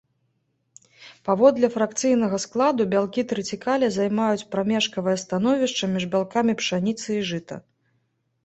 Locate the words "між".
5.95-6.09